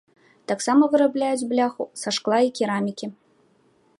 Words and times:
Таксама 0.51 0.87
вырабляюць 0.93 1.47
бляху 1.51 1.87
са 2.03 2.09
шкла 2.19 2.39
і 2.47 2.51
керамікі. 2.61 3.13